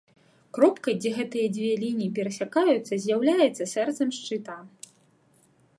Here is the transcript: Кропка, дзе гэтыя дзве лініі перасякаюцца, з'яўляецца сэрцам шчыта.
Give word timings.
Кропка, 0.57 0.93
дзе 1.01 1.11
гэтыя 1.17 1.47
дзве 1.57 1.69
лініі 1.83 2.15
перасякаюцца, 2.17 2.93
з'яўляецца 3.05 3.63
сэрцам 3.75 4.09
шчыта. 4.21 4.57